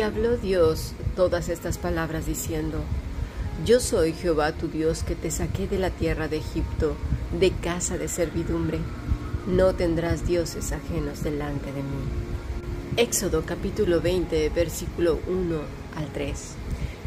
Y 0.00 0.02
habló 0.02 0.38
Dios 0.38 0.92
todas 1.14 1.50
estas 1.50 1.76
palabras 1.76 2.24
diciendo, 2.24 2.78
Yo 3.66 3.80
soy 3.80 4.14
Jehová 4.14 4.52
tu 4.52 4.68
Dios 4.68 5.02
que 5.02 5.14
te 5.14 5.30
saqué 5.30 5.68
de 5.68 5.78
la 5.78 5.90
tierra 5.90 6.26
de 6.26 6.38
Egipto, 6.38 6.96
de 7.38 7.50
casa 7.50 7.98
de 7.98 8.08
servidumbre. 8.08 8.78
No 9.46 9.74
tendrás 9.74 10.26
dioses 10.26 10.72
ajenos 10.72 11.22
delante 11.22 11.66
de 11.66 11.82
mí. 11.82 12.00
Éxodo 12.96 13.42
capítulo 13.44 14.00
20, 14.00 14.48
versículo 14.48 15.20
1 15.28 15.60
al 15.94 16.06
3. 16.14 16.52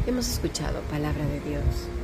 Hemos 0.06 0.28
escuchado 0.28 0.78
palabra 0.82 1.26
de 1.26 1.40
Dios. 1.50 2.03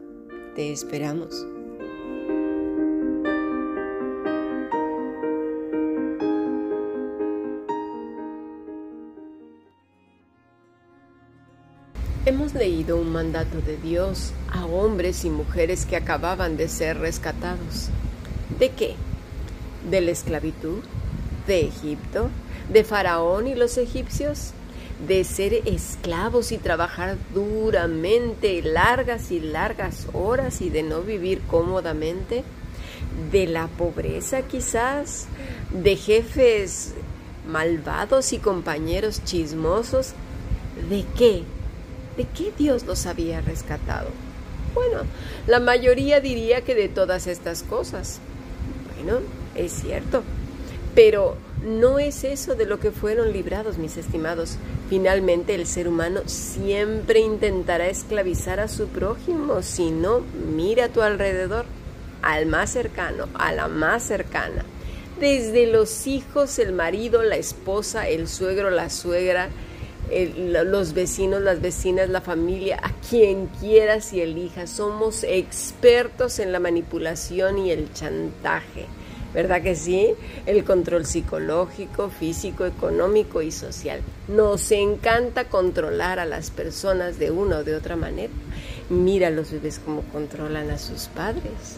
Te 0.55 0.73
esperamos. 0.73 1.45
Hemos 12.25 12.53
leído 12.53 12.97
un 12.97 13.13
mandato 13.13 13.61
de 13.61 13.77
Dios 13.77 14.33
a 14.51 14.65
hombres 14.65 15.23
y 15.23 15.29
mujeres 15.29 15.85
que 15.85 15.95
acababan 15.95 16.57
de 16.57 16.67
ser 16.67 16.97
rescatados. 16.99 17.87
¿De 18.59 18.71
qué? 18.71 18.95
¿De 19.89 20.01
la 20.01 20.11
esclavitud? 20.11 20.83
¿De 21.47 21.61
Egipto? 21.61 22.29
¿De 22.71 22.83
Faraón 22.83 23.47
y 23.47 23.55
los 23.55 23.77
egipcios? 23.77 24.51
De 25.07 25.23
ser 25.23 25.53
esclavos 25.65 26.51
y 26.51 26.57
trabajar 26.57 27.17
duramente, 27.33 28.61
largas 28.61 29.31
y 29.31 29.39
largas 29.39 30.07
horas 30.13 30.61
y 30.61 30.69
de 30.69 30.83
no 30.83 31.01
vivir 31.01 31.41
cómodamente, 31.49 32.43
de 33.31 33.47
la 33.47 33.67
pobreza 33.67 34.43
quizás, 34.43 35.27
de 35.71 35.95
jefes 35.95 36.93
malvados 37.47 38.33
y 38.33 38.37
compañeros 38.37 39.23
chismosos, 39.23 40.13
¿de 40.89 41.03
qué? 41.17 41.43
¿De 42.17 42.25
qué 42.25 42.53
Dios 42.57 42.85
los 42.85 43.05
había 43.05 43.41
rescatado? 43.41 44.09
Bueno, 44.73 45.01
la 45.47 45.59
mayoría 45.59 46.19
diría 46.21 46.61
que 46.61 46.75
de 46.75 46.87
todas 46.87 47.27
estas 47.27 47.63
cosas. 47.63 48.19
Bueno, 48.95 49.19
es 49.55 49.71
cierto, 49.71 50.23
pero 50.95 51.35
no 51.63 51.99
es 51.99 52.23
eso 52.23 52.55
de 52.55 52.65
lo 52.65 52.79
que 52.79 52.91
fueron 52.91 53.31
librados, 53.31 53.77
mis 53.77 53.97
estimados. 53.97 54.57
Finalmente 54.89 55.53
el 55.53 55.67
ser 55.67 55.87
humano 55.87 56.21
siempre 56.25 57.19
intentará 57.19 57.87
esclavizar 57.87 58.59
a 58.59 58.67
su 58.67 58.87
prójimo. 58.87 59.61
Si 59.61 59.91
no, 59.91 60.21
mira 60.55 60.85
a 60.85 60.89
tu 60.89 61.01
alrededor, 61.01 61.65
al 62.21 62.47
más 62.47 62.71
cercano, 62.71 63.27
a 63.35 63.51
la 63.51 63.67
más 63.67 64.03
cercana. 64.03 64.65
Desde 65.19 65.67
los 65.67 66.07
hijos, 66.07 66.57
el 66.57 66.73
marido, 66.73 67.21
la 67.21 67.35
esposa, 67.35 68.07
el 68.07 68.27
suegro, 68.27 68.71
la 68.71 68.89
suegra, 68.89 69.49
los 70.09 70.93
vecinos, 70.93 71.41
las 71.41 71.61
vecinas, 71.61 72.09
la 72.09 72.21
familia, 72.21 72.79
a 72.81 72.91
quien 73.07 73.47
quieras 73.59 74.13
y 74.13 74.21
elijas. 74.21 74.71
Somos 74.71 75.23
expertos 75.23 76.39
en 76.39 76.51
la 76.51 76.59
manipulación 76.59 77.59
y 77.59 77.71
el 77.71 77.93
chantaje. 77.93 78.87
¿Verdad 79.33 79.61
que 79.61 79.75
sí? 79.75 80.13
El 80.45 80.63
control 80.63 81.05
psicológico, 81.05 82.09
físico, 82.09 82.65
económico 82.65 83.41
y 83.41 83.51
social. 83.51 84.01
Nos 84.27 84.71
encanta 84.71 85.45
controlar 85.45 86.19
a 86.19 86.25
las 86.25 86.51
personas 86.51 87.19
de 87.19 87.31
una 87.31 87.59
o 87.59 87.63
de 87.63 87.75
otra 87.75 87.95
manera. 87.95 88.33
Mira 88.89 89.27
a 89.27 89.31
los 89.31 89.51
bebés 89.51 89.79
cómo 89.79 90.03
controlan 90.11 90.69
a 90.69 90.77
sus 90.77 91.07
padres. 91.07 91.77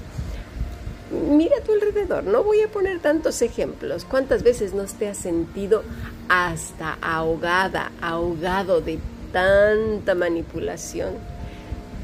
Mira 1.12 1.58
a 1.58 1.62
tu 1.62 1.74
alrededor, 1.74 2.24
no 2.24 2.44
voy 2.44 2.62
a 2.62 2.70
poner 2.70 3.00
tantos 3.00 3.44
ejemplos. 3.44 4.04
¿Cuántas 4.04 4.42
veces 4.42 4.74
no 4.74 4.84
te 4.86 5.08
has 5.08 5.18
sentido 5.18 5.84
hasta 6.28 6.98
ahogada, 7.02 7.92
ahogado 8.02 8.82
de 8.82 8.98
tanta 9.32 10.16
manipulación? 10.16 11.14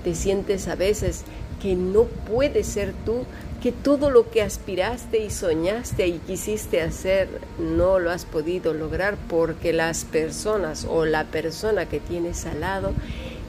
Te 0.03 0.13
sientes 0.13 0.67
a 0.67 0.75
veces 0.75 1.23
que 1.59 1.75
no 1.75 2.03
puedes 2.03 2.67
ser 2.67 2.93
tú 3.05 3.25
que 3.61 3.71
todo 3.71 4.09
lo 4.09 4.29
que 4.31 4.41
aspiraste 4.41 5.19
y 5.19 5.29
soñaste 5.29 6.07
y 6.07 6.19
quisiste 6.19 6.81
hacer 6.81 7.27
no 7.59 7.99
lo 7.99 8.11
has 8.11 8.25
podido 8.25 8.73
lograr 8.73 9.17
porque 9.29 9.73
las 9.73 10.05
personas 10.05 10.85
o 10.89 11.05
la 11.05 11.25
persona 11.25 11.87
que 11.87 11.99
tienes 11.99 12.45
al 12.45 12.61
lado 12.61 12.93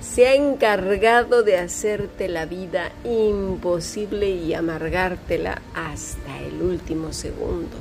se 0.00 0.26
ha 0.26 0.34
encargado 0.34 1.43
de 1.43 1.59
hacerte 1.59 2.28
la 2.28 2.47
vida 2.47 2.91
imposible 3.04 4.31
y 4.31 4.54
amargártela 4.54 5.62
hasta 5.75 6.41
el 6.41 6.62
último 6.62 7.12
segundo. 7.12 7.77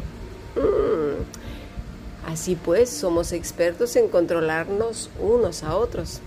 Mm. 0.56 1.50
Así 2.29 2.56
pues, 2.56 2.90
somos 2.90 3.31
expertos 3.31 3.96
en 3.96 4.09
controlarnos 4.09 5.09
unos 5.19 5.63
a 5.63 5.75
otros. 5.75 6.19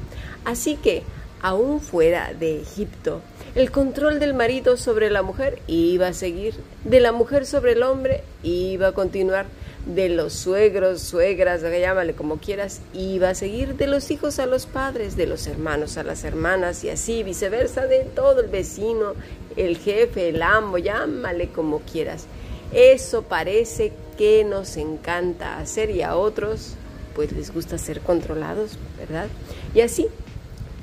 Así 0.44 0.76
que, 0.76 1.04
aún 1.42 1.80
fuera 1.80 2.32
de 2.32 2.60
Egipto, 2.60 3.20
el 3.54 3.70
control 3.70 4.19
del 4.19 4.32
marido 4.32 4.76
sobre 4.76 5.10
la 5.10 5.22
mujer 5.22 5.60
iba 5.66 6.08
a 6.08 6.12
seguir, 6.14 6.54
de 6.84 7.00
la 7.00 7.12
mujer 7.12 7.44
sobre 7.44 7.72
el 7.72 7.82
hombre 7.82 8.22
iba 8.42 8.88
a 8.88 8.92
continuar, 8.92 9.47
de 9.84 10.08
los 10.08 10.32
suegros, 10.32 11.02
suegras, 11.02 11.62
llámale 11.62 12.14
como 12.14 12.38
quieras, 12.38 12.81
iba 12.94 13.31
a 13.31 13.34
seguir, 13.34 13.76
de 13.76 13.88
los 13.88 14.10
hijos 14.10 14.38
a 14.38 14.47
los 14.47 14.66
padres, 14.66 15.16
de 15.16 15.26
los 15.26 15.47
hermanos 15.48 15.97
a 15.97 16.04
las 16.04 16.25
hermanas 16.25 16.84
y 16.84 16.91
así 16.91 17.22
viceversa, 17.25 17.86
de 17.86 18.04
todo 18.04 18.41
el 18.41 18.48
vecino, 18.48 19.14
el 19.56 19.76
jefe, 19.76 20.28
el 20.28 20.41
amo, 20.41 20.78
llámale 20.78 21.48
como 21.48 21.81
quieras. 21.81 22.26
Eso 22.72 23.22
parece 23.22 23.92
que 24.16 24.44
nos 24.44 24.76
encanta 24.76 25.58
hacer 25.58 25.91
y 25.91 26.02
a 26.02 26.16
otros 26.16 26.75
pues 27.14 27.32
les 27.32 27.52
gusta 27.52 27.76
ser 27.76 28.00
controlados, 28.00 28.78
¿verdad? 28.98 29.26
Y 29.75 29.81
así 29.81 30.08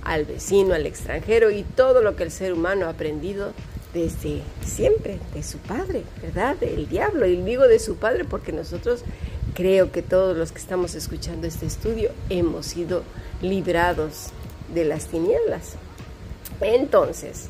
al 0.09 0.25
vecino, 0.25 0.74
al 0.74 0.88
extranjero 0.88 1.52
y 1.52 1.62
todo 1.62 2.02
lo 2.02 2.16
que 2.16 2.24
el 2.24 2.31
ser 2.31 2.52
humano 2.53 2.88
ha 2.88 2.90
aprendido 2.90 3.53
desde 3.94 4.42
siempre, 4.66 5.20
de 5.36 5.44
su 5.44 5.59
padre, 5.59 6.03
¿verdad? 6.20 6.56
Del 6.56 6.90
diablo. 6.90 7.28
Y 7.28 7.36
digo 7.36 7.68
de 7.68 7.78
su 7.78 7.96
padre 7.96 8.25
porque 8.25 8.52
nosotros 8.52 9.03
creo 9.53 9.92
que 9.92 10.02
todos 10.02 10.36
los 10.36 10.52
que 10.52 10.58
estamos 10.58 10.96
escuchando 10.96 11.46
este 11.46 11.68
estudio 11.68 12.09
hemos 12.30 12.66
sido 12.66 13.03
librados 13.44 14.30
de 14.74 14.84
las 14.84 15.06
tinieblas. 15.06 15.74
Entonces, 16.59 17.50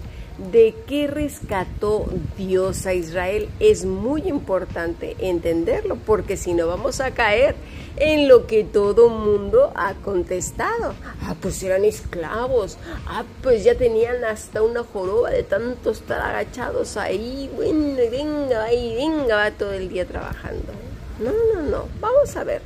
¿de 0.52 0.74
qué 0.88 1.08
rescató 1.08 2.08
Dios 2.38 2.86
a 2.86 2.94
Israel? 2.94 3.50
Es 3.60 3.86
muy 3.86 4.28
importante 4.28 5.16
entenderlo 5.20 5.98
porque 6.06 6.38
si 6.38 6.54
no 6.54 6.68
vamos 6.68 7.02
a 7.02 7.12
caer 7.12 7.56
en 7.98 8.28
lo 8.28 8.48
que 8.48 8.64
todo 8.64 9.10
mundo 9.10 9.72
ha 9.76 9.94
contestado. 9.96 10.96
Ah, 11.22 11.36
pues 11.40 11.62
eran 11.64 11.84
esclavos. 11.84 12.78
Ah, 13.06 13.24
pues 13.44 13.64
ya 13.64 13.76
tenían 13.76 14.24
hasta 14.24 14.62
una 14.62 14.84
joroba 14.84 15.30
de 15.30 15.44
tanto 15.44 15.92
estar 15.92 16.22
agachados 16.22 16.98
ahí. 16.98 17.50
Bueno, 17.56 17.98
venga, 18.10 18.64
ahí, 18.64 18.96
venga, 18.96 19.36
va 19.36 19.52
todo 19.52 19.74
el 19.74 19.90
día 19.90 20.06
trabajando. 20.06 20.72
No, 21.20 21.32
no, 21.54 21.62
no. 21.64 21.86
Vamos 22.00 22.36
a 22.38 22.44
ver. 22.44 22.62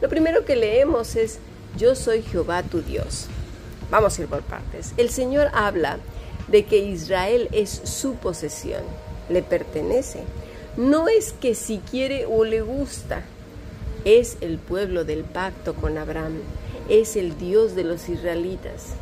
Lo 0.00 0.08
primero 0.08 0.44
que 0.44 0.56
leemos 0.56 1.16
es, 1.16 1.40
yo 1.76 1.94
soy 1.94 2.22
Jehová 2.22 2.62
tu 2.62 2.82
Dios. 2.82 3.26
Vamos 3.90 4.18
a 4.18 4.22
ir 4.22 4.28
por 4.28 4.42
partes. 4.42 4.92
El 4.96 5.10
Señor 5.10 5.48
habla 5.52 5.98
de 6.48 6.64
que 6.64 6.78
Israel 6.78 7.48
es 7.52 7.70
su 7.70 8.14
posesión, 8.14 8.82
le 9.28 9.42
pertenece. 9.42 10.20
No 10.76 11.08
es 11.08 11.32
que 11.32 11.54
si 11.54 11.78
quiere 11.78 12.26
o 12.26 12.44
le 12.44 12.60
gusta, 12.60 13.22
es 14.04 14.36
el 14.40 14.58
pueblo 14.58 15.04
del 15.04 15.24
pacto 15.24 15.74
con 15.74 15.98
Abraham, 15.98 16.38
es 16.88 17.16
el 17.16 17.36
Dios 17.38 17.74
de 17.74 17.84
los 17.84 18.08
israelitas. 18.08 18.94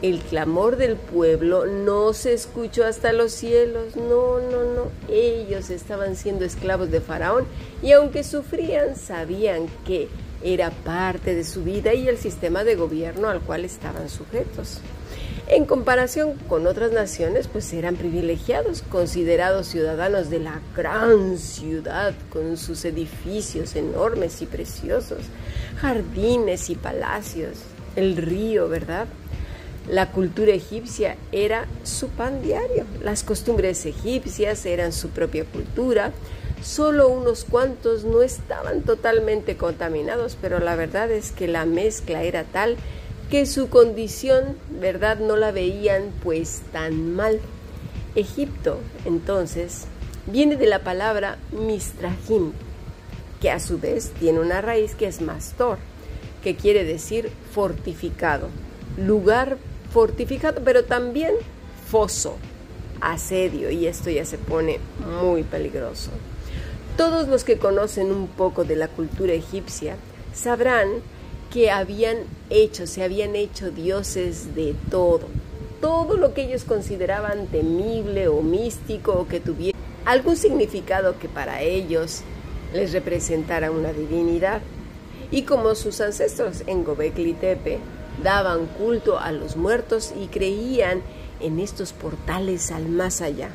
El 0.00 0.20
clamor 0.20 0.76
del 0.76 0.96
pueblo 0.96 1.66
no 1.66 2.12
se 2.12 2.32
escuchó 2.32 2.84
hasta 2.84 3.12
los 3.12 3.32
cielos, 3.32 3.96
no, 3.96 4.38
no, 4.38 4.62
no. 4.62 4.90
Ellos 5.08 5.70
estaban 5.70 6.14
siendo 6.14 6.44
esclavos 6.44 6.90
de 6.90 7.00
Faraón 7.00 7.46
y 7.82 7.92
aunque 7.92 8.22
sufrían, 8.22 8.96
sabían 8.96 9.66
que 9.84 10.08
era 10.42 10.70
parte 10.70 11.34
de 11.34 11.42
su 11.42 11.64
vida 11.64 11.94
y 11.94 12.08
el 12.08 12.16
sistema 12.16 12.62
de 12.62 12.76
gobierno 12.76 13.28
al 13.28 13.40
cual 13.40 13.64
estaban 13.64 14.08
sujetos. 14.08 14.80
En 15.50 15.64
comparación 15.64 16.34
con 16.46 16.66
otras 16.66 16.92
naciones, 16.92 17.48
pues 17.48 17.72
eran 17.72 17.96
privilegiados, 17.96 18.82
considerados 18.82 19.68
ciudadanos 19.68 20.28
de 20.28 20.40
la 20.40 20.60
gran 20.76 21.38
ciudad, 21.38 22.12
con 22.30 22.58
sus 22.58 22.84
edificios 22.84 23.74
enormes 23.74 24.42
y 24.42 24.46
preciosos, 24.46 25.20
jardines 25.80 26.68
y 26.68 26.74
palacios, 26.74 27.60
el 27.96 28.18
río, 28.18 28.68
¿verdad? 28.68 29.06
La 29.88 30.12
cultura 30.12 30.52
egipcia 30.52 31.16
era 31.32 31.66
su 31.82 32.08
pan 32.08 32.42
diario, 32.42 32.84
las 33.02 33.22
costumbres 33.22 33.86
egipcias 33.86 34.66
eran 34.66 34.92
su 34.92 35.08
propia 35.08 35.46
cultura, 35.46 36.12
solo 36.62 37.08
unos 37.08 37.44
cuantos 37.44 38.04
no 38.04 38.20
estaban 38.20 38.82
totalmente 38.82 39.56
contaminados, 39.56 40.36
pero 40.38 40.58
la 40.58 40.76
verdad 40.76 41.10
es 41.10 41.32
que 41.32 41.48
la 41.48 41.64
mezcla 41.64 42.22
era 42.22 42.44
tal 42.44 42.76
que 43.30 43.46
su 43.46 43.68
condición, 43.68 44.56
¿verdad?, 44.80 45.18
no 45.18 45.36
la 45.36 45.52
veían 45.52 46.12
pues 46.22 46.62
tan 46.72 47.14
mal. 47.14 47.40
Egipto, 48.14 48.78
entonces, 49.04 49.84
viene 50.26 50.56
de 50.56 50.66
la 50.66 50.82
palabra 50.82 51.38
mistrahim, 51.52 52.52
que 53.40 53.50
a 53.50 53.60
su 53.60 53.78
vez 53.78 54.10
tiene 54.18 54.40
una 54.40 54.60
raíz 54.60 54.94
que 54.94 55.06
es 55.06 55.20
mastor, 55.20 55.78
que 56.42 56.56
quiere 56.56 56.84
decir 56.84 57.30
fortificado, 57.52 58.48
lugar 58.96 59.58
fortificado, 59.92 60.62
pero 60.64 60.84
también 60.84 61.34
foso, 61.88 62.36
asedio, 63.00 63.70
y 63.70 63.86
esto 63.86 64.10
ya 64.10 64.24
se 64.24 64.38
pone 64.38 64.80
muy 65.20 65.42
peligroso. 65.42 66.10
Todos 66.96 67.28
los 67.28 67.44
que 67.44 67.58
conocen 67.58 68.10
un 68.10 68.26
poco 68.26 68.64
de 68.64 68.74
la 68.74 68.88
cultura 68.88 69.32
egipcia 69.32 69.96
sabrán 70.34 70.88
que 71.52 71.70
habían 71.70 72.18
hecho, 72.50 72.86
se 72.86 73.02
habían 73.02 73.34
hecho 73.36 73.70
dioses 73.70 74.54
de 74.54 74.74
todo. 74.90 75.26
Todo 75.80 76.16
lo 76.16 76.34
que 76.34 76.42
ellos 76.42 76.64
consideraban 76.64 77.46
temible 77.46 78.28
o 78.28 78.42
místico 78.42 79.12
o 79.12 79.28
que 79.28 79.40
tuviera 79.40 79.78
algún 80.04 80.36
significado 80.36 81.18
que 81.18 81.28
para 81.28 81.62
ellos 81.62 82.22
les 82.72 82.92
representara 82.92 83.70
una 83.70 83.92
divinidad. 83.92 84.60
Y 85.30 85.42
como 85.42 85.74
sus 85.74 86.00
ancestros 86.00 86.62
en 86.66 86.84
Gobekli 86.84 87.34
Tepe 87.34 87.78
daban 88.22 88.66
culto 88.66 89.18
a 89.18 89.32
los 89.32 89.56
muertos 89.56 90.12
y 90.20 90.26
creían 90.26 91.02
en 91.40 91.60
estos 91.60 91.92
portales 91.92 92.70
al 92.72 92.88
más 92.88 93.20
allá. 93.20 93.50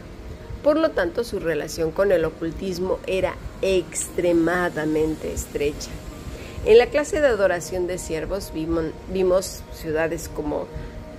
Por 0.63 0.77
lo 0.77 0.91
tanto, 0.91 1.25
su 1.25 1.39
relación 1.39 1.91
con 1.91 2.11
el 2.11 2.23
ocultismo 2.23 2.99
era 3.05 3.35
extremadamente 3.61 5.33
estrecha. 5.33 5.89
En 6.65 6.77
la 6.77 6.87
clase 6.87 7.19
de 7.19 7.27
adoración 7.27 7.87
de 7.87 7.97
siervos 7.97 8.53
vimos, 8.53 9.63
ciudades 9.73 10.29
como 10.33 10.65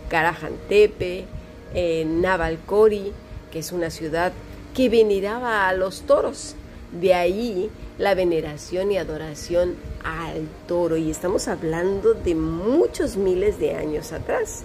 Karajantepe, 0.09 1.27
eh, 1.75 2.07
Navalcori, 2.07 3.13
que 3.53 3.59
es 3.59 3.71
una 3.71 3.91
ciudad 3.91 4.33
que 4.75 4.89
veneraba 4.89 5.69
a 5.69 5.75
los 5.75 6.03
toros. 6.03 6.55
De 6.99 7.13
ahí 7.13 7.71
la 7.99 8.15
veneración 8.15 8.91
y 8.91 8.97
adoración 8.97 9.75
al 10.03 10.49
toro. 10.67 10.97
Y 10.97 11.11
estamos 11.11 11.47
hablando 11.47 12.15
de 12.15 12.35
muchos 12.35 13.19
miles 13.19 13.59
de 13.59 13.75
años 13.75 14.13
atrás. 14.13 14.63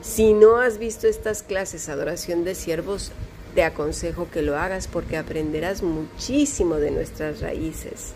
Si 0.00 0.32
no 0.32 0.58
has 0.58 0.78
visto 0.78 1.08
estas 1.08 1.42
clases 1.42 1.88
adoración 1.88 2.44
de 2.44 2.54
siervos, 2.54 3.10
te 3.56 3.64
aconsejo 3.64 4.30
que 4.30 4.42
lo 4.42 4.56
hagas 4.56 4.86
porque 4.86 5.16
aprenderás 5.16 5.82
muchísimo 5.82 6.76
de 6.76 6.92
nuestras 6.92 7.40
raíces 7.40 8.14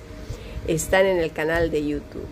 están 0.66 1.06
en 1.06 1.18
el 1.18 1.32
canal 1.32 1.70
de 1.70 1.86
YouTube. 1.86 2.26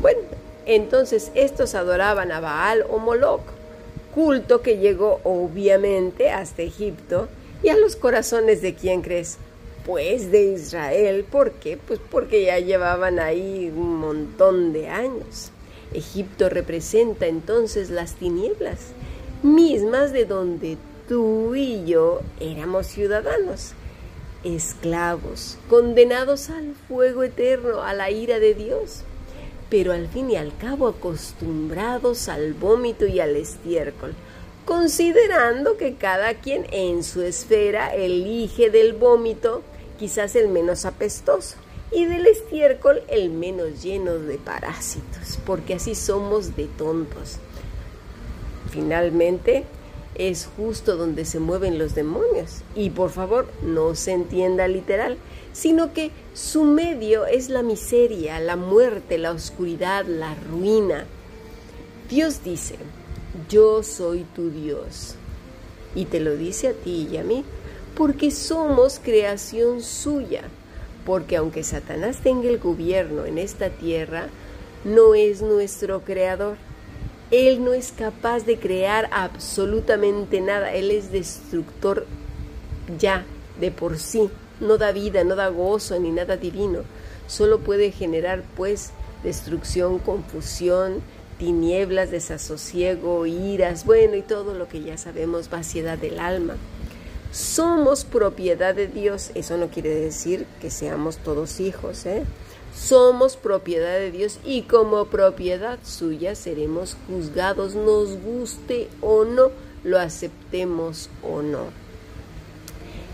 Bueno, 0.00 0.20
entonces 0.66 1.30
estos 1.34 1.74
adoraban 1.74 2.32
a 2.32 2.40
Baal 2.40 2.84
o 2.88 2.98
Moloch, 2.98 3.42
culto 4.14 4.62
que 4.62 4.78
llegó 4.78 5.20
obviamente 5.24 6.30
hasta 6.30 6.62
Egipto 6.62 7.28
y 7.62 7.68
a 7.68 7.76
los 7.76 7.96
corazones 7.96 8.62
de 8.62 8.74
quién 8.74 9.02
crees? 9.02 9.38
Pues 9.84 10.30
de 10.30 10.52
Israel, 10.52 11.24
¿por 11.24 11.52
qué? 11.52 11.76
Pues 11.76 12.00
porque 12.10 12.44
ya 12.44 12.58
llevaban 12.58 13.18
ahí 13.18 13.72
un 13.74 13.96
montón 13.96 14.72
de 14.72 14.88
años. 14.88 15.50
Egipto 15.92 16.48
representa 16.48 17.26
entonces 17.26 17.90
las 17.90 18.14
tinieblas, 18.14 18.78
mismas 19.42 20.12
de 20.12 20.24
donde 20.24 20.78
tú 21.08 21.54
y 21.54 21.84
yo 21.84 22.20
éramos 22.40 22.86
ciudadanos 22.86 23.74
esclavos, 24.44 25.58
condenados 25.68 26.50
al 26.50 26.74
fuego 26.86 27.22
eterno, 27.22 27.82
a 27.82 27.94
la 27.94 28.10
ira 28.10 28.38
de 28.38 28.54
Dios, 28.54 29.02
pero 29.70 29.92
al 29.92 30.08
fin 30.08 30.30
y 30.30 30.36
al 30.36 30.56
cabo 30.56 30.88
acostumbrados 30.88 32.28
al 32.28 32.54
vómito 32.54 33.06
y 33.06 33.20
al 33.20 33.36
estiércol, 33.36 34.14
considerando 34.64 35.76
que 35.76 35.94
cada 35.94 36.34
quien 36.34 36.66
en 36.70 37.02
su 37.02 37.22
esfera 37.22 37.94
elige 37.94 38.70
del 38.70 38.92
vómito 38.92 39.62
quizás 39.98 40.36
el 40.36 40.48
menos 40.48 40.84
apestoso 40.84 41.56
y 41.90 42.04
del 42.06 42.26
estiércol 42.26 43.02
el 43.08 43.30
menos 43.30 43.82
lleno 43.82 44.14
de 44.18 44.36
parásitos, 44.36 45.38
porque 45.46 45.74
así 45.74 45.94
somos 45.94 46.56
de 46.56 46.66
tontos. 46.66 47.38
Finalmente, 48.70 49.64
es 50.14 50.48
justo 50.56 50.96
donde 50.96 51.24
se 51.24 51.40
mueven 51.40 51.78
los 51.78 51.94
demonios. 51.94 52.62
Y 52.74 52.90
por 52.90 53.10
favor, 53.10 53.46
no 53.62 53.94
se 53.94 54.12
entienda 54.12 54.68
literal, 54.68 55.16
sino 55.52 55.92
que 55.92 56.10
su 56.34 56.64
medio 56.64 57.26
es 57.26 57.48
la 57.48 57.62
miseria, 57.62 58.40
la 58.40 58.56
muerte, 58.56 59.18
la 59.18 59.32
oscuridad, 59.32 60.04
la 60.06 60.34
ruina. 60.34 61.06
Dios 62.08 62.42
dice, 62.44 62.76
yo 63.48 63.82
soy 63.82 64.24
tu 64.34 64.50
Dios. 64.50 65.16
Y 65.94 66.06
te 66.06 66.20
lo 66.20 66.36
dice 66.36 66.68
a 66.68 66.72
ti 66.72 67.08
y 67.10 67.16
a 67.16 67.24
mí, 67.24 67.44
porque 67.96 68.30
somos 68.30 69.00
creación 69.02 69.82
suya. 69.82 70.42
Porque 71.06 71.36
aunque 71.36 71.62
Satanás 71.62 72.18
tenga 72.22 72.48
el 72.48 72.58
gobierno 72.58 73.26
en 73.26 73.38
esta 73.38 73.70
tierra, 73.70 74.28
no 74.84 75.14
es 75.14 75.42
nuestro 75.42 76.00
creador 76.02 76.56
él 77.30 77.64
no 77.64 77.72
es 77.72 77.92
capaz 77.92 78.44
de 78.44 78.58
crear 78.58 79.08
absolutamente 79.12 80.40
nada. 80.40 80.72
Él 80.72 80.90
es 80.90 81.10
destructor 81.10 82.06
ya, 82.98 83.24
de 83.60 83.70
por 83.70 83.98
sí. 83.98 84.30
No 84.60 84.78
da 84.78 84.92
vida, 84.92 85.24
no 85.24 85.34
da 85.34 85.48
gozo 85.48 85.98
ni 85.98 86.10
nada 86.10 86.36
divino. 86.36 86.80
Solo 87.26 87.60
puede 87.60 87.90
generar 87.90 88.42
pues 88.56 88.90
destrucción, 89.22 89.98
confusión, 89.98 91.02
tinieblas, 91.38 92.10
desasosiego, 92.10 93.26
iras, 93.26 93.84
bueno, 93.84 94.14
y 94.14 94.22
todo 94.22 94.54
lo 94.54 94.68
que 94.68 94.82
ya 94.82 94.98
sabemos, 94.98 95.50
vaciedad 95.50 95.98
del 95.98 96.20
alma. 96.20 96.56
Somos 97.32 98.04
propiedad 98.04 98.74
de 98.74 98.86
Dios. 98.86 99.32
Eso 99.34 99.56
no 99.56 99.68
quiere 99.68 99.92
decir 99.92 100.46
que 100.60 100.70
seamos 100.70 101.16
todos 101.16 101.58
hijos, 101.58 102.06
¿eh? 102.06 102.22
Somos 102.74 103.36
propiedad 103.36 103.94
de 103.94 104.10
Dios 104.10 104.40
y 104.44 104.62
como 104.62 105.06
propiedad 105.06 105.78
suya 105.84 106.34
seremos 106.34 106.96
juzgados, 107.06 107.74
nos 107.74 108.20
guste 108.20 108.88
o 109.00 109.24
no, 109.24 109.50
lo 109.84 109.98
aceptemos 109.98 111.08
o 111.22 111.40
no. 111.40 111.66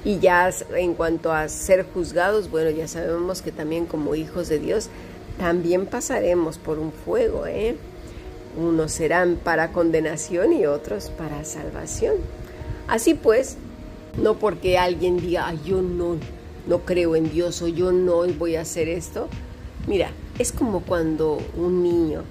Y 0.02 0.18
ya 0.18 0.50
en 0.74 0.94
cuanto 0.94 1.32
a 1.32 1.48
ser 1.48 1.84
juzgados, 1.84 2.50
bueno, 2.50 2.70
ya 2.70 2.88
sabemos 2.88 3.42
que 3.42 3.52
también 3.52 3.84
como 3.84 4.14
hijos 4.14 4.48
de 4.48 4.58
Dios, 4.58 4.88
también 5.38 5.86
pasaremos 5.86 6.56
por 6.56 6.78
un 6.78 6.90
fuego, 6.90 7.46
¿eh? 7.46 7.76
Unos 8.56 8.92
serán 8.92 9.36
para 9.36 9.72
condenación 9.72 10.54
y 10.54 10.64
otros 10.66 11.10
para 11.10 11.44
salvación. 11.44 12.14
Así 12.88 13.14
pues, 13.14 13.56
no 14.16 14.38
porque 14.38 14.78
alguien 14.78 15.18
diga, 15.18 15.52
yo 15.64 15.82
no, 15.82 16.16
no 16.66 16.78
creo 16.80 17.14
en 17.14 17.30
Dios 17.30 17.60
o 17.62 17.68
yo 17.68 17.92
no 17.92 18.26
voy 18.26 18.56
a 18.56 18.62
hacer 18.62 18.88
esto, 18.88 19.28
Mira, 19.86 20.10
es 20.38 20.52
como 20.52 20.80
cuando 20.80 21.38
un 21.56 21.82
niño 21.82 22.22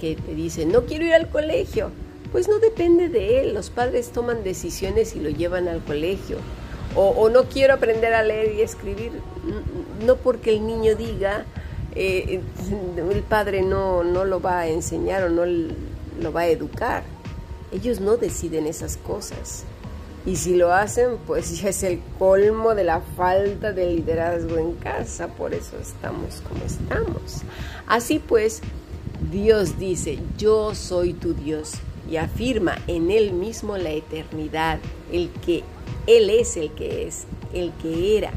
que 0.00 0.16
te 0.16 0.34
dice, 0.34 0.66
no 0.66 0.84
quiero 0.84 1.04
ir 1.04 1.14
al 1.14 1.28
colegio, 1.28 1.90
pues 2.32 2.48
no 2.48 2.58
depende 2.58 3.08
de 3.08 3.40
él, 3.40 3.54
los 3.54 3.70
padres 3.70 4.10
toman 4.10 4.42
decisiones 4.42 5.14
y 5.14 5.20
lo 5.20 5.30
llevan 5.30 5.68
al 5.68 5.82
colegio. 5.84 6.38
O, 6.96 7.28
no 7.28 7.44
quiero 7.44 7.74
aprender 7.74 8.14
a 8.14 8.22
leer 8.22 8.54
y 8.54 8.62
escribir, 8.62 9.10
no 10.06 10.14
porque 10.16 10.52
el 10.52 10.64
niño 10.64 10.94
diga, 10.94 11.44
eh, 11.96 12.40
el 12.96 13.22
padre 13.22 13.62
no, 13.62 14.04
no 14.04 14.24
lo 14.24 14.40
va 14.40 14.60
a 14.60 14.68
enseñar 14.68 15.24
o 15.24 15.28
no 15.28 15.44
lo 15.44 16.32
va 16.32 16.42
a 16.42 16.46
educar. 16.46 17.02
Ellos 17.72 18.00
no 18.00 18.16
deciden 18.16 18.68
esas 18.68 18.96
cosas. 18.96 19.64
Y 20.26 20.36
si 20.36 20.54
lo 20.54 20.72
hacen, 20.72 21.18
pues 21.26 21.60
ya 21.60 21.68
es 21.68 21.82
el 21.82 22.00
colmo 22.18 22.74
de 22.74 22.84
la 22.84 23.00
falta 23.00 23.72
de 23.72 23.94
liderazgo 23.94 24.56
en 24.56 24.72
casa, 24.74 25.28
por 25.28 25.52
eso 25.52 25.76
estamos 25.78 26.42
como 26.48 26.64
estamos. 26.64 27.42
Así 27.86 28.18
pues, 28.18 28.62
Dios 29.30 29.78
dice, 29.78 30.18
yo 30.38 30.74
soy 30.74 31.12
tu 31.12 31.34
Dios, 31.34 31.74
y 32.10 32.16
afirma 32.16 32.76
en 32.86 33.10
Él 33.10 33.32
mismo 33.32 33.76
la 33.76 33.90
eternidad, 33.90 34.78
el 35.12 35.30
que 35.44 35.62
Él 36.06 36.30
es 36.30 36.56
el 36.56 36.70
que 36.72 37.06
es, 37.06 37.24
el 37.52 37.72
que 37.82 38.18
era, 38.18 38.30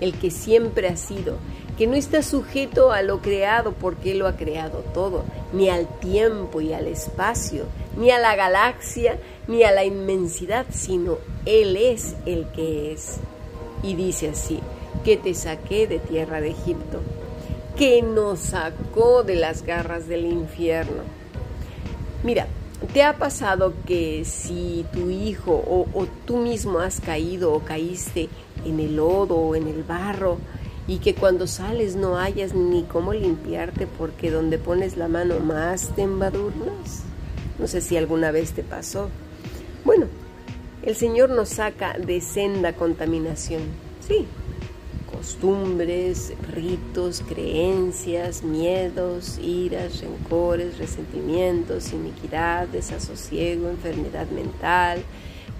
el 0.00 0.14
que 0.14 0.30
siempre 0.30 0.88
ha 0.88 0.96
sido, 0.96 1.36
que 1.76 1.86
no 1.86 1.94
está 1.94 2.22
sujeto 2.22 2.92
a 2.92 3.02
lo 3.02 3.20
creado 3.20 3.72
porque 3.72 4.12
Él 4.12 4.20
lo 4.20 4.26
ha 4.26 4.36
creado 4.36 4.84
todo, 4.94 5.24
ni 5.52 5.68
al 5.68 5.86
tiempo 5.98 6.60
y 6.60 6.72
al 6.72 6.86
espacio, 6.86 7.64
ni 7.96 8.10
a 8.10 8.18
la 8.18 8.36
galaxia, 8.36 9.18
ni 9.48 9.64
a 9.64 9.72
la 9.72 9.84
inmensidad, 9.84 10.66
sino 10.70 11.18
Él 11.44 11.76
es 11.76 12.14
el 12.26 12.46
que 12.52 12.92
es. 12.92 13.16
Y 13.82 13.94
dice 13.94 14.30
así, 14.30 14.60
que 15.04 15.16
te 15.16 15.34
saqué 15.34 15.86
de 15.86 15.98
tierra 15.98 16.40
de 16.40 16.50
Egipto, 16.50 17.00
que 17.76 18.02
nos 18.02 18.40
sacó 18.40 19.22
de 19.22 19.36
las 19.36 19.62
garras 19.62 20.06
del 20.06 20.26
infierno. 20.26 21.02
Mira, 22.22 22.46
¿te 22.92 23.02
ha 23.02 23.16
pasado 23.16 23.72
que 23.86 24.24
si 24.24 24.84
tu 24.92 25.10
hijo 25.10 25.52
o, 25.52 25.86
o 25.94 26.06
tú 26.26 26.36
mismo 26.36 26.80
has 26.80 27.00
caído 27.00 27.52
o 27.52 27.60
caíste 27.60 28.28
en 28.64 28.78
el 28.78 28.96
lodo 28.96 29.36
o 29.36 29.54
en 29.54 29.66
el 29.68 29.82
barro, 29.82 30.38
y 30.90 30.98
que 30.98 31.14
cuando 31.14 31.46
sales 31.46 31.94
no 31.94 32.18
hayas 32.18 32.52
ni 32.52 32.82
cómo 32.82 33.12
limpiarte 33.12 33.86
porque 33.86 34.32
donde 34.32 34.58
pones 34.58 34.96
la 34.96 35.06
mano 35.06 35.38
más 35.38 35.94
te 35.94 36.02
embadurnas. 36.02 37.04
No 37.60 37.68
sé 37.68 37.80
si 37.80 37.96
alguna 37.96 38.32
vez 38.32 38.54
te 38.54 38.64
pasó. 38.64 39.08
Bueno, 39.84 40.06
el 40.82 40.96
Señor 40.96 41.30
nos 41.30 41.50
saca 41.50 41.96
de 41.96 42.20
senda 42.20 42.72
contaminación. 42.72 43.62
Sí, 44.04 44.26
costumbres, 45.14 46.32
ritos, 46.52 47.22
creencias, 47.28 48.42
miedos, 48.42 49.38
iras, 49.38 50.00
rencores, 50.00 50.76
resentimientos, 50.78 51.92
iniquidad, 51.92 52.66
desasosiego, 52.66 53.68
enfermedad 53.68 54.26
mental, 54.30 55.04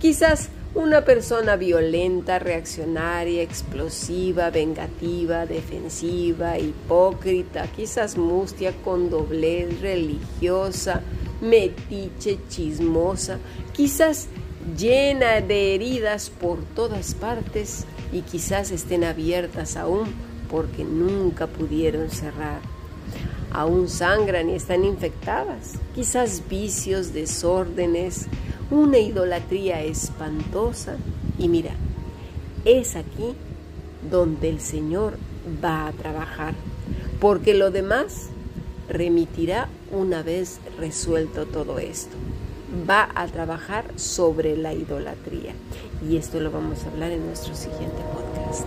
quizás 0.00 0.48
una 0.74 1.04
persona 1.04 1.56
violenta, 1.56 2.38
reaccionaria, 2.38 3.42
explosiva, 3.42 4.50
vengativa, 4.50 5.44
defensiva, 5.44 6.58
hipócrita, 6.58 7.66
quizás 7.68 8.16
mustia, 8.16 8.72
con 8.84 9.10
doblez, 9.10 9.80
religiosa, 9.80 11.02
metiche, 11.40 12.38
chismosa, 12.48 13.38
quizás 13.72 14.28
llena 14.76 15.40
de 15.40 15.74
heridas 15.74 16.30
por 16.30 16.62
todas 16.76 17.14
partes 17.14 17.84
y 18.12 18.20
quizás 18.22 18.70
estén 18.70 19.02
abiertas 19.04 19.76
aún 19.76 20.14
porque 20.50 20.84
nunca 20.84 21.46
pudieron 21.46 22.10
cerrar. 22.10 22.60
Aún 23.52 23.88
sangran 23.88 24.48
y 24.48 24.54
están 24.54 24.84
infectadas, 24.84 25.72
quizás 25.96 26.42
vicios, 26.48 27.12
desórdenes, 27.12 28.28
una 28.70 28.98
idolatría 28.98 29.82
espantosa. 29.82 30.96
Y 31.38 31.48
mira, 31.48 31.72
es 32.64 32.96
aquí 32.96 33.34
donde 34.10 34.48
el 34.48 34.60
Señor 34.60 35.18
va 35.62 35.86
a 35.86 35.92
trabajar, 35.92 36.54
porque 37.20 37.54
lo 37.54 37.70
demás 37.70 38.28
remitirá 38.88 39.68
una 39.92 40.22
vez 40.22 40.60
resuelto 40.78 41.46
todo 41.46 41.78
esto. 41.78 42.16
Va 42.88 43.08
a 43.14 43.26
trabajar 43.26 43.84
sobre 43.96 44.56
la 44.56 44.72
idolatría. 44.72 45.54
Y 46.08 46.16
esto 46.16 46.40
lo 46.40 46.50
vamos 46.50 46.84
a 46.84 46.88
hablar 46.88 47.10
en 47.10 47.26
nuestro 47.26 47.54
siguiente 47.54 48.02
podcast. 48.14 48.66